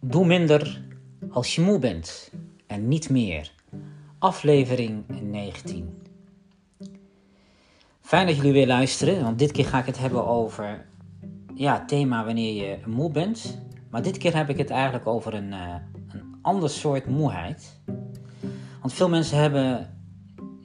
[0.00, 0.84] Doe minder
[1.30, 2.30] als je moe bent
[2.66, 3.55] en niet meer.
[4.18, 6.02] Aflevering 19.
[8.00, 10.86] Fijn dat jullie weer luisteren, want dit keer ga ik het hebben over
[11.54, 13.58] ja, het thema wanneer je moe bent.
[13.90, 15.74] Maar dit keer heb ik het eigenlijk over een, uh,
[16.08, 17.80] een ander soort moeheid.
[18.80, 19.94] Want veel mensen hebben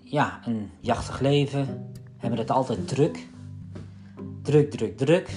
[0.03, 3.27] ja, een jachtig leven, hebben het altijd druk.
[4.41, 5.33] Druk, druk, druk.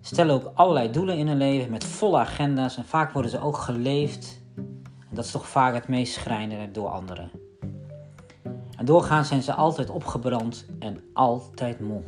[0.00, 3.56] Stellen ook allerlei doelen in hun leven met volle agenda's en vaak worden ze ook
[3.56, 4.44] geleefd.
[5.16, 7.30] Dat is toch vaak het meest schrijnende door anderen.
[8.76, 12.02] En doorgaans zijn ze altijd opgebrand en altijd moe.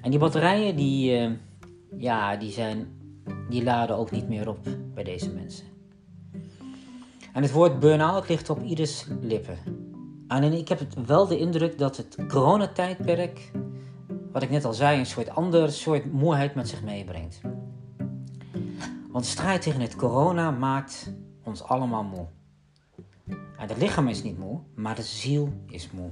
[0.00, 1.30] En die batterijen die, uh,
[1.96, 2.86] ja, die, zijn,
[3.48, 4.58] die laden ook niet meer op
[4.94, 5.66] bij deze mensen.
[7.32, 9.58] En het woord burn-out ligt op ieders lippen.
[10.28, 13.52] En ik heb wel de indruk dat het coronatijdperk
[14.32, 17.40] wat ik net al zei, een soort ander soort moeheid met zich meebrengt.
[19.10, 22.26] Want de strijd tegen het corona maakt ons allemaal moe.
[23.56, 26.10] Het lichaam is niet moe, maar de ziel is moe.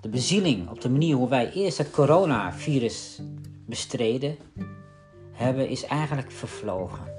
[0.00, 3.20] De bezieling op de manier hoe wij eerst het coronavirus
[3.66, 4.36] bestreden
[5.32, 7.12] hebben, is eigenlijk vervlogen.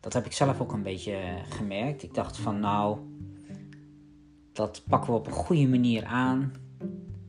[0.00, 1.18] Dat heb ik zelf ook een beetje
[1.48, 2.02] gemerkt.
[2.02, 2.98] Ik dacht van nou,
[4.52, 6.52] dat pakken we op een goede manier aan.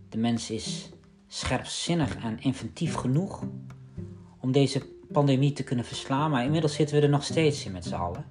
[0.09, 0.89] De mens is
[1.27, 3.44] scherpzinnig en inventief genoeg
[4.39, 7.85] om deze pandemie te kunnen verslaan, maar inmiddels zitten we er nog steeds in met
[7.85, 8.25] z'n allen.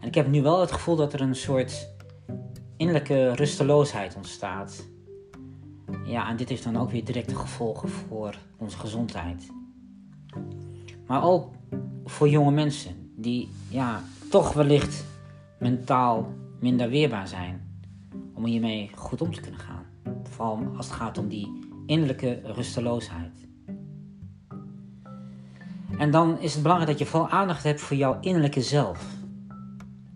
[0.00, 1.88] En ik heb nu wel het gevoel dat er een soort
[2.76, 4.88] innerlijke rusteloosheid ontstaat.
[6.04, 9.46] Ja, en dit heeft dan ook weer directe gevolgen voor onze gezondheid.
[11.06, 11.54] Maar ook
[12.04, 15.04] voor jonge mensen die ja, toch wellicht
[15.58, 17.82] mentaal minder weerbaar zijn
[18.34, 19.84] om hiermee goed om te kunnen gaan.
[20.22, 23.47] Vooral als het gaat om die innerlijke rusteloosheid.
[25.98, 29.04] En dan is het belangrijk dat je vooral aandacht hebt voor jouw innerlijke zelf.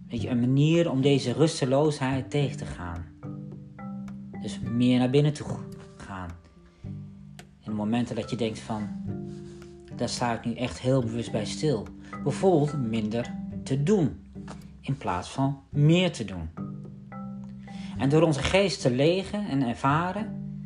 [0.09, 3.04] Weet je, een manier om deze rusteloosheid tegen te gaan.
[4.43, 5.47] Dus meer naar binnen toe
[5.97, 6.31] gaan.
[7.65, 8.88] In momenten dat je denkt van,
[9.97, 11.87] daar sta ik nu echt heel bewust bij stil.
[12.22, 14.20] Bijvoorbeeld minder te doen
[14.81, 16.50] in plaats van meer te doen.
[17.99, 20.56] En door onze geest te legen en ervaren,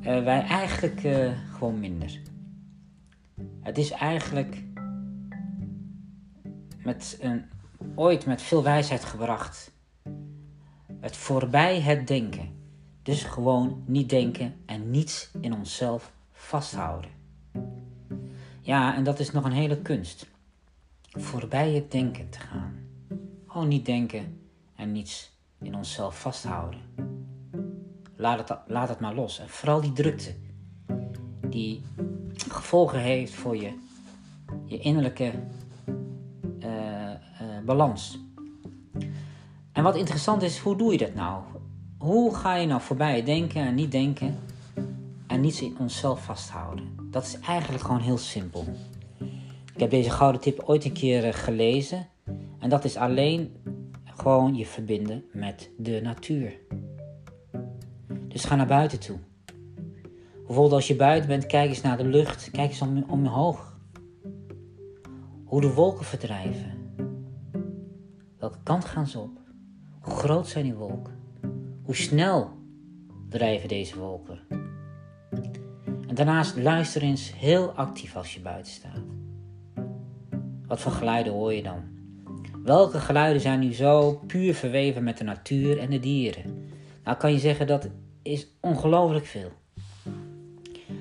[0.00, 2.20] uh, wij eigenlijk uh, gewoon minder.
[3.68, 4.62] Het is eigenlijk
[6.78, 7.44] met een,
[7.94, 9.72] ooit met veel wijsheid gebracht.
[11.00, 12.48] Het voorbij het denken.
[13.02, 17.10] Dus gewoon niet denken en niets in onszelf vasthouden.
[18.60, 20.26] Ja, en dat is nog een hele kunst.
[21.02, 22.74] Voorbij het denken te gaan.
[23.46, 24.40] Gewoon niet denken
[24.76, 26.80] en niets in onszelf vasthouden.
[28.16, 29.38] Laat het, laat het maar los.
[29.38, 30.34] En vooral die drukte,
[31.48, 31.82] die
[32.52, 33.72] gevolgen heeft voor je,
[34.64, 35.32] je innerlijke
[36.60, 38.18] uh, uh, balans.
[39.72, 41.42] En wat interessant is, hoe doe je dat nou?
[41.98, 44.38] Hoe ga je nou voorbij denken en niet denken
[45.26, 46.96] en niets in onszelf vasthouden?
[47.10, 48.64] Dat is eigenlijk gewoon heel simpel.
[49.74, 52.08] Ik heb deze gouden tip ooit een keer eh, gelezen.
[52.58, 53.56] En dat is alleen
[54.04, 56.58] gewoon je verbinden met de natuur.
[58.28, 59.18] Dus ga naar buiten toe.
[60.48, 63.76] Bijvoorbeeld als je buiten bent, kijk eens naar de lucht, kijk eens om, omhoog.
[65.44, 66.92] Hoe de wolken verdrijven.
[68.38, 69.40] Welke kant gaan ze op?
[70.00, 71.18] Hoe groot zijn die wolken?
[71.82, 72.50] Hoe snel
[73.28, 74.40] drijven deze wolken?
[76.08, 79.04] En daarnaast luister eens heel actief als je buiten staat.
[80.66, 81.82] Wat voor geluiden hoor je dan?
[82.64, 86.68] Welke geluiden zijn nu zo puur verweven met de natuur en de dieren?
[87.04, 87.88] Nou kan je zeggen dat
[88.22, 89.50] is ongelooflijk veel.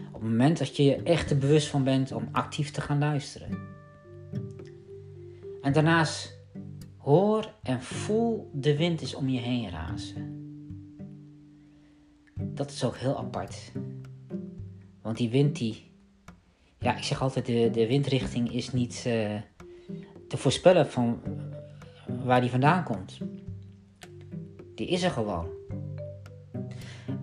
[0.07, 2.99] Op het moment dat je je echt er bewust van bent om actief te gaan
[2.99, 3.57] luisteren.
[5.61, 6.37] En daarnaast
[7.07, 10.45] Hoor en voel de wind eens om je heen razen.
[12.35, 13.71] Dat is ook heel apart.
[15.01, 15.91] Want die wind die...
[16.79, 19.35] Ja, ik zeg altijd, de, de windrichting is niet uh,
[20.27, 21.21] te voorspellen van
[22.23, 23.17] waar die vandaan komt.
[24.75, 25.47] Die is er gewoon.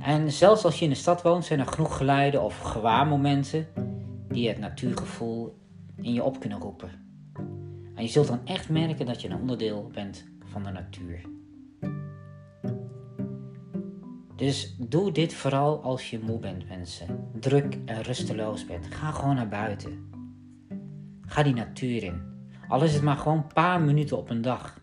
[0.04, 3.66] En zelfs als je in de stad woont, zijn er genoeg geluiden of gewaarmomenten
[4.28, 5.58] die het natuurgevoel
[5.96, 6.90] in je op kunnen roepen.
[7.94, 11.20] En je zult dan echt merken dat je een onderdeel bent van de natuur.
[14.36, 17.28] Dus doe dit vooral als je moe bent, mensen.
[17.40, 18.94] Druk en rusteloos bent.
[18.94, 20.10] Ga gewoon naar buiten.
[21.26, 22.22] Ga die natuur in.
[22.68, 24.80] Al is het maar gewoon een paar minuten op een dag.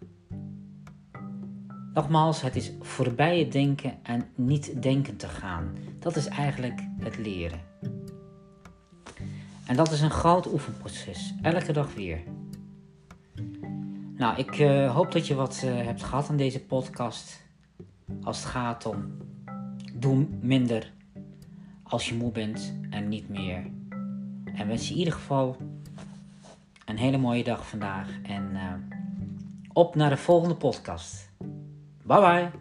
[1.94, 5.76] Nogmaals, het is voorbij het denken en niet denken te gaan.
[6.00, 7.60] Dat is eigenlijk het leren.
[9.66, 12.24] En dat is een groot oefenproces, elke dag weer.
[14.18, 17.44] Nou, ik uh, hoop dat je wat uh, hebt gehad aan deze podcast.
[18.24, 19.18] Als het gaat om
[19.94, 20.92] doe minder
[21.84, 23.70] als je moe bent en niet meer.
[24.56, 25.58] En wens je in ieder geval
[26.86, 28.10] een hele mooie dag vandaag.
[28.24, 28.74] En uh,
[29.74, 31.30] op naar de volgende podcast.
[32.06, 32.61] Bye bye.